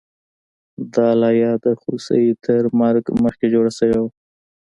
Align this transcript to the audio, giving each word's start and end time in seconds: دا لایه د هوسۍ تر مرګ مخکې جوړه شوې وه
دا 0.93 1.09
لایه 1.21 1.51
د 1.63 1.65
هوسۍ 1.81 2.25
تر 2.45 2.63
مرګ 2.79 3.05
مخکې 3.23 3.45
جوړه 3.53 3.71
شوې 3.77 3.97
وه 4.01 4.09